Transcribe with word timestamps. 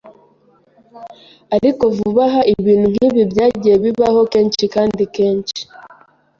ariko 1.55 1.83
vuba 1.97 2.23
aha 2.29 2.41
ibintu 2.53 2.87
nkibi 2.93 3.21
byagiye 3.31 3.75
bibaho 3.83 4.21
kenshi 4.33 4.63
kandi 4.75 5.03
kenshi. 5.15 5.59